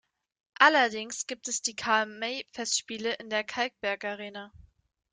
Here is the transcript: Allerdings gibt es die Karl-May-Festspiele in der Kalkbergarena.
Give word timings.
Allerdings 0.59 1.27
gibt 1.27 1.47
es 1.47 1.61
die 1.61 1.75
Karl-May-Festspiele 1.75 3.13
in 3.19 3.29
der 3.29 3.43
Kalkbergarena. 3.43 4.51